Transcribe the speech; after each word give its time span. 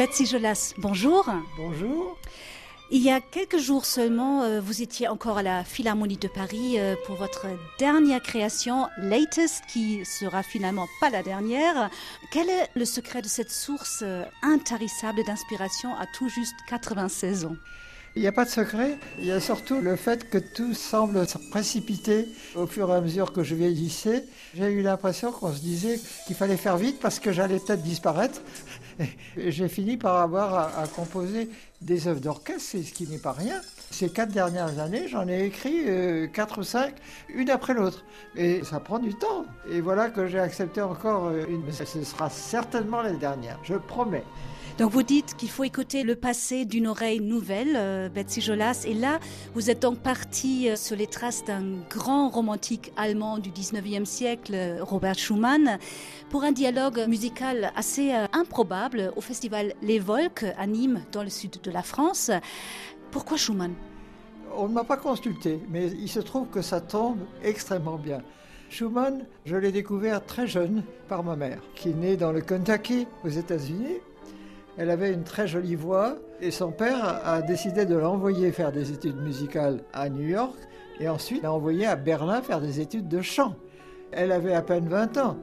Betsy 0.00 0.24
Jolas, 0.24 0.72
bonjour. 0.78 1.26
Bonjour. 1.58 2.16
Il 2.90 3.02
y 3.02 3.10
a 3.10 3.20
quelques 3.20 3.58
jours 3.58 3.84
seulement, 3.84 4.40
euh, 4.40 4.58
vous 4.58 4.80
étiez 4.80 5.08
encore 5.08 5.36
à 5.36 5.42
la 5.42 5.62
Philharmonie 5.62 6.16
de 6.16 6.26
Paris 6.26 6.80
euh, 6.80 6.96
pour 7.04 7.16
votre 7.16 7.48
dernière 7.78 8.22
création, 8.22 8.88
Latest, 8.96 9.62
qui 9.70 10.06
sera 10.06 10.42
finalement 10.42 10.86
pas 11.02 11.10
la 11.10 11.22
dernière. 11.22 11.90
Quel 12.30 12.48
est 12.48 12.70
le 12.74 12.86
secret 12.86 13.20
de 13.20 13.26
cette 13.26 13.50
source 13.50 14.00
euh, 14.02 14.24
intarissable 14.40 15.22
d'inspiration 15.22 15.94
à 15.96 16.06
tout 16.06 16.30
juste 16.30 16.56
96 16.70 17.44
ans? 17.44 17.56
Il 18.16 18.22
n'y 18.22 18.28
a 18.28 18.32
pas 18.32 18.44
de 18.44 18.50
secret, 18.50 18.98
il 19.18 19.26
y 19.26 19.32
a 19.32 19.40
surtout 19.40 19.80
le 19.80 19.94
fait 19.94 20.28
que 20.28 20.38
tout 20.38 20.74
semble 20.74 21.28
se 21.28 21.38
précipiter 21.38 22.28
au 22.56 22.66
fur 22.66 22.90
et 22.90 22.94
à 22.94 23.00
mesure 23.00 23.32
que 23.32 23.44
je 23.44 23.54
vieillissais. 23.54 24.24
J'ai 24.54 24.72
eu 24.72 24.82
l'impression 24.82 25.30
qu'on 25.30 25.52
se 25.52 25.60
disait 25.60 26.00
qu'il 26.26 26.34
fallait 26.34 26.56
faire 26.56 26.76
vite 26.76 26.98
parce 27.00 27.20
que 27.20 27.30
j'allais 27.30 27.60
peut-être 27.60 27.82
disparaître. 27.82 28.40
J'ai 29.36 29.68
fini 29.68 29.96
par 29.96 30.16
avoir 30.16 30.78
à, 30.78 30.86
composer 30.88 31.48
des 31.80 32.08
œuvres 32.08 32.20
d'orchestre, 32.20 32.78
ce 32.84 32.92
qui 32.92 33.06
n'est 33.06 33.18
pas 33.18 33.32
rien. 33.32 33.60
Ces 33.90 34.08
quatre 34.08 34.30
dernières 34.30 34.78
années, 34.78 35.08
j'en 35.08 35.26
ai 35.26 35.44
écrit 35.44 35.82
euh, 35.88 36.28
quatre 36.28 36.60
ou 36.60 36.62
cinq, 36.62 36.94
une 37.28 37.50
après 37.50 37.74
l'autre. 37.74 38.04
Et 38.36 38.62
ça 38.62 38.78
prend 38.78 39.00
du 39.00 39.14
temps. 39.14 39.44
Et 39.68 39.80
voilà 39.80 40.10
que 40.10 40.28
j'ai 40.28 40.38
accepté 40.38 40.80
encore 40.80 41.26
euh, 41.26 41.44
une. 41.48 41.62
Mais 41.64 41.72
ce 41.72 41.84
sera 42.04 42.30
certainement 42.30 43.02
la 43.02 43.12
dernière, 43.12 43.58
je 43.64 43.74
promets. 43.74 44.24
Donc 44.78 44.92
vous 44.92 45.02
dites 45.02 45.36
qu'il 45.36 45.50
faut 45.50 45.64
écouter 45.64 46.04
le 46.04 46.14
passé 46.14 46.64
d'une 46.64 46.86
oreille 46.86 47.20
nouvelle, 47.20 47.74
euh, 47.74 48.08
Betsy 48.08 48.40
Jolas. 48.40 48.84
Et 48.86 48.94
là, 48.94 49.18
vous 49.54 49.70
êtes 49.70 49.82
donc 49.82 49.98
parti 49.98 50.70
euh, 50.70 50.76
sur 50.76 50.96
les 50.96 51.08
traces 51.08 51.44
d'un 51.44 51.64
grand 51.90 52.30
romantique 52.30 52.92
allemand 52.96 53.38
du 53.38 53.50
19e 53.50 54.04
siècle, 54.04 54.78
Robert 54.80 55.18
Schumann, 55.18 55.78
pour 56.30 56.44
un 56.44 56.52
dialogue 56.52 57.04
musical 57.08 57.72
assez 57.74 58.12
improbable 58.32 59.12
au 59.16 59.20
festival 59.20 59.74
Les 59.82 59.98
Volques 59.98 60.46
à 60.56 60.66
Nîmes, 60.68 61.02
dans 61.10 61.24
le 61.24 61.28
sud 61.28 61.60
de 61.60 61.70
la 61.72 61.82
France. 61.82 62.30
Pourquoi 63.10 63.36
Schumann? 63.36 63.74
On 64.56 64.68
ne 64.68 64.74
m'a 64.74 64.84
pas 64.84 64.96
consulté, 64.96 65.60
mais 65.68 65.88
il 65.88 66.08
se 66.08 66.20
trouve 66.20 66.48
que 66.48 66.62
ça 66.62 66.80
tombe 66.80 67.18
extrêmement 67.42 67.96
bien. 67.96 68.22
Schumann, 68.68 69.26
je 69.44 69.56
l'ai 69.56 69.72
découvert 69.72 70.24
très 70.24 70.46
jeune 70.46 70.82
par 71.08 71.24
ma 71.24 71.36
mère, 71.36 71.60
qui 71.74 71.90
est 71.90 71.94
née 71.94 72.16
dans 72.16 72.32
le 72.32 72.40
Kentucky, 72.40 73.06
aux 73.24 73.28
États-Unis, 73.28 73.98
elle 74.76 74.88
avait 74.88 75.12
une 75.12 75.24
très 75.24 75.46
jolie 75.46 75.74
voix 75.74 76.16
et 76.40 76.50
son 76.50 76.70
père 76.72 77.20
a 77.26 77.42
décidé 77.42 77.84
de 77.84 77.96
l'envoyer 77.96 78.50
faire 78.52 78.72
des 78.72 78.92
études 78.92 79.20
musicales 79.20 79.82
à 79.92 80.08
New 80.08 80.26
York 80.26 80.56
et 81.00 81.08
ensuite 81.08 81.42
l'a 81.42 81.52
envoyée 81.52 81.86
à 81.86 81.96
Berlin 81.96 82.40
faire 82.40 82.62
des 82.62 82.80
études 82.80 83.08
de 83.08 83.20
chant. 83.20 83.56
Elle 84.12 84.32
avait 84.32 84.54
à 84.54 84.62
peine 84.62 84.88
20 84.88 85.18
ans 85.18 85.36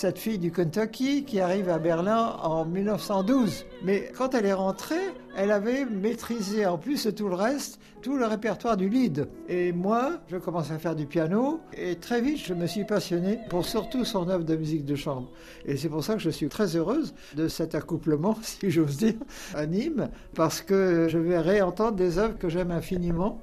cette 0.00 0.18
fille 0.18 0.38
du 0.38 0.50
Kentucky 0.50 1.24
qui 1.26 1.40
arrive 1.40 1.68
à 1.68 1.78
Berlin 1.78 2.34
en 2.42 2.64
1912. 2.64 3.66
Mais 3.84 4.10
quand 4.16 4.34
elle 4.34 4.46
est 4.46 4.54
rentrée, 4.54 4.94
elle 5.36 5.50
avait 5.50 5.84
maîtrisé 5.84 6.64
en 6.64 6.78
plus 6.78 7.04
de 7.04 7.10
tout 7.10 7.28
le 7.28 7.34
reste, 7.34 7.78
tout 8.00 8.16
le 8.16 8.24
répertoire 8.24 8.78
du 8.78 8.88
lead. 8.88 9.28
Et 9.50 9.72
moi, 9.72 10.12
je 10.28 10.38
commence 10.38 10.70
à 10.70 10.78
faire 10.78 10.96
du 10.96 11.04
piano 11.04 11.60
et 11.76 11.96
très 11.96 12.22
vite, 12.22 12.38
je 12.38 12.54
me 12.54 12.66
suis 12.66 12.86
passionné 12.86 13.40
pour 13.50 13.66
surtout 13.66 14.06
son 14.06 14.26
œuvre 14.30 14.44
de 14.44 14.56
musique 14.56 14.86
de 14.86 14.94
chambre. 14.94 15.28
Et 15.66 15.76
c'est 15.76 15.90
pour 15.90 16.02
ça 16.02 16.14
que 16.14 16.20
je 16.20 16.30
suis 16.30 16.48
très 16.48 16.76
heureuse 16.76 17.12
de 17.36 17.46
cet 17.46 17.74
accouplement, 17.74 18.38
si 18.42 18.70
j'ose 18.70 18.96
dire, 18.96 19.16
à 19.54 19.66
Nîmes, 19.66 20.08
parce 20.34 20.62
que 20.62 21.08
je 21.10 21.18
vais 21.18 21.40
réentendre 21.40 21.96
des 21.96 22.16
œuvres 22.16 22.38
que 22.38 22.48
j'aime 22.48 22.70
infiniment 22.70 23.42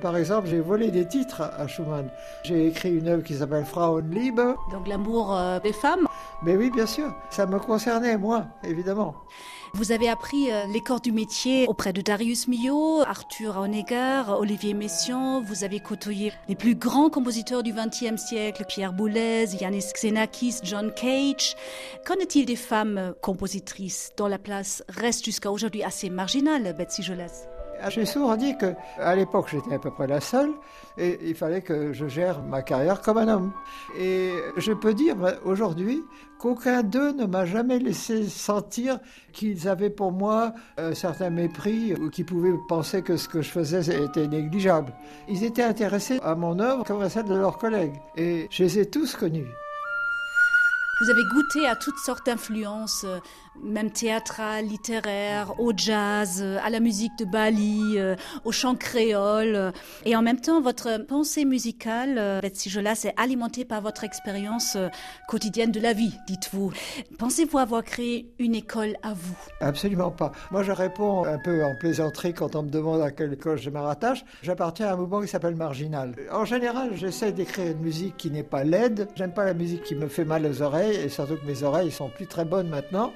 par 0.00 0.16
exemple, 0.16 0.48
j'ai 0.48 0.60
volé 0.60 0.90
des 0.90 1.06
titres 1.06 1.40
à 1.40 1.66
Schumann. 1.66 2.08
J'ai 2.42 2.66
écrit 2.66 2.96
une 2.96 3.08
œuvre 3.08 3.22
qui 3.22 3.34
s'appelle 3.34 3.64
Frauenliebe. 3.64 4.40
Donc 4.70 4.86
l'amour 4.86 5.34
euh, 5.34 5.58
des 5.60 5.72
femmes 5.72 6.06
Mais 6.42 6.56
oui, 6.56 6.70
bien 6.70 6.86
sûr. 6.86 7.14
Ça 7.30 7.46
me 7.46 7.58
concernait, 7.58 8.18
moi, 8.18 8.44
évidemment. 8.62 9.14
Vous 9.72 9.92
avez 9.92 10.08
appris 10.08 10.52
euh, 10.52 10.64
les 10.72 10.80
corps 10.80 11.00
du 11.00 11.12
métier 11.12 11.66
auprès 11.66 11.92
de 11.92 12.00
Darius 12.02 12.46
Milhaud, 12.46 13.02
Arthur 13.02 13.56
Honegger, 13.56 14.24
Olivier 14.28 14.74
Messiaen. 14.74 15.42
Vous 15.42 15.64
avez 15.64 15.80
côtoyé 15.80 16.32
les 16.48 16.56
plus 16.56 16.74
grands 16.74 17.08
compositeurs 17.08 17.62
du 17.62 17.72
XXe 17.72 18.16
siècle, 18.16 18.64
Pierre 18.68 18.92
Boulez, 18.92 19.46
Yanis 19.60 19.92
Xenakis, 19.94 20.58
John 20.62 20.92
Cage. 20.92 21.56
Qu'en 22.06 22.14
est-il 22.14 22.44
des 22.44 22.56
femmes 22.56 23.14
compositrices 23.22 24.12
dont 24.16 24.28
la 24.28 24.38
place? 24.38 24.84
Reste 24.88 25.24
jusqu'à 25.24 25.50
aujourd'hui 25.50 25.82
assez 25.82 26.10
marginale, 26.10 26.74
Betsy 26.76 27.02
Jolas 27.02 27.46
j'ai 27.88 28.06
souvent 28.06 28.36
dit 28.36 28.56
que 28.56 28.74
à 28.98 29.14
l'époque 29.14 29.48
j'étais 29.50 29.74
à 29.74 29.78
peu 29.78 29.90
près 29.90 30.06
la 30.06 30.20
seule 30.20 30.50
et 30.98 31.18
il 31.22 31.34
fallait 31.34 31.62
que 31.62 31.92
je 31.92 32.06
gère 32.06 32.42
ma 32.42 32.62
carrière 32.62 33.00
comme 33.00 33.18
un 33.18 33.28
homme. 33.28 33.52
Et 33.98 34.32
je 34.56 34.72
peux 34.72 34.94
dire 34.94 35.16
aujourd'hui 35.44 36.02
qu'aucun 36.38 36.82
d'eux 36.82 37.12
ne 37.12 37.26
m'a 37.26 37.44
jamais 37.44 37.78
laissé 37.78 38.28
sentir 38.28 38.98
qu'ils 39.32 39.68
avaient 39.68 39.90
pour 39.90 40.12
moi 40.12 40.54
un 40.76 40.94
certain 40.94 41.30
mépris 41.30 41.94
ou 41.94 42.10
qu'ils 42.10 42.26
pouvaient 42.26 42.54
penser 42.68 43.02
que 43.02 43.16
ce 43.16 43.28
que 43.28 43.42
je 43.42 43.50
faisais 43.50 44.02
était 44.02 44.26
négligeable. 44.26 44.92
Ils 45.28 45.44
étaient 45.44 45.62
intéressés 45.62 46.18
à 46.22 46.34
mon 46.34 46.58
œuvre 46.58 46.84
comme 46.84 47.02
à 47.02 47.08
celle 47.08 47.26
de 47.26 47.34
leurs 47.34 47.58
collègues 47.58 47.94
et 48.16 48.46
je 48.50 48.62
les 48.62 48.78
ai 48.78 48.86
tous 48.90 49.14
connus. 49.14 49.48
Vous 50.98 51.10
avez 51.10 51.24
goûté 51.24 51.66
à 51.66 51.76
toutes 51.76 51.98
sortes 51.98 52.24
d'influences, 52.24 53.04
euh, 53.04 53.18
même 53.62 53.90
théâtrales, 53.90 54.66
littéraires, 54.66 55.58
au 55.58 55.72
jazz, 55.76 56.40
euh, 56.42 56.58
à 56.64 56.70
la 56.70 56.80
musique 56.80 57.12
de 57.18 57.24
Bali, 57.24 57.94
euh, 57.96 58.16
au 58.44 58.52
chant 58.52 58.74
créole. 58.74 59.72
Et 60.04 60.16
en 60.16 60.22
même 60.22 60.40
temps, 60.40 60.60
votre 60.60 61.04
pensée 61.06 61.44
musicale, 61.44 62.40
Betsy 62.42 62.70
Jolas, 62.70 63.02
est 63.04 63.14
alimentée 63.16 63.64
par 63.64 63.80
votre 63.80 64.04
expérience 64.04 64.76
quotidienne 65.28 65.72
de 65.72 65.80
la 65.80 65.92
vie, 65.92 66.14
dites-vous. 66.26 66.72
Pensez-vous 67.18 67.58
avoir 67.58 67.82
créé 67.82 68.32
une 68.38 68.54
école 68.54 68.96
à 69.02 69.12
vous? 69.12 69.36
Absolument 69.60 70.10
pas. 70.10 70.32
Moi, 70.50 70.62
je 70.62 70.72
réponds 70.72 71.24
un 71.24 71.38
peu 71.38 71.64
en 71.64 71.74
plaisanterie 71.74 72.34
quand 72.34 72.56
on 72.56 72.62
me 72.62 72.70
demande 72.70 73.02
à 73.02 73.10
quelle 73.10 73.32
école 73.32 73.58
je 73.58 73.70
me 73.70 73.80
rattache. 73.80 74.24
J'appartiens 74.42 74.88
à 74.88 74.92
un 74.92 74.96
mouvement 74.96 75.20
qui 75.20 75.28
s'appelle 75.28 75.56
Marginal. 75.56 76.14
En 76.30 76.44
général, 76.44 76.90
j'essaie 76.94 77.32
d'écrire 77.32 77.72
une 77.72 77.80
musique 77.80 78.16
qui 78.16 78.30
n'est 78.30 78.42
pas 78.42 78.64
laide. 78.64 79.08
J'aime 79.16 79.32
pas 79.32 79.44
la 79.44 79.54
musique 79.54 79.82
qui 79.82 79.94
me 79.94 80.08
fait 80.08 80.24
mal 80.24 80.46
aux 80.46 80.62
oreilles 80.62 80.96
et 80.96 81.08
surtout 81.08 81.36
que 81.36 81.46
mes 81.46 81.62
oreilles 81.62 81.90
sont 81.90 82.08
plus 82.08 82.26
très 82.26 82.44
bonnes 82.44 82.68
maintenant. 82.68 83.12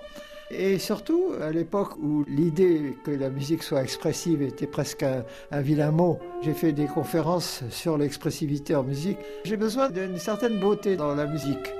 Et 0.50 0.78
surtout, 0.78 1.32
à 1.40 1.50
l'époque 1.50 1.96
où 2.02 2.24
l'idée 2.26 2.96
que 3.04 3.12
la 3.12 3.30
musique 3.30 3.62
soit 3.62 3.82
expressive 3.82 4.42
était 4.42 4.66
presque 4.66 5.04
un, 5.04 5.60
vilain 5.60 5.92
mot, 5.92 6.18
j'ai 6.42 6.54
fait 6.54 6.72
des 6.72 6.86
conférences 6.86 7.62
sur 7.70 7.96
l'expressivité 7.96 8.74
en 8.74 8.82
musique. 8.82 9.18
J'ai 9.44 9.56
besoin 9.56 9.90
d'une 9.90 10.18
certaine 10.18 10.58
beauté 10.58 10.96
dans 10.96 11.14
la 11.14 11.26
musique. 11.26 11.72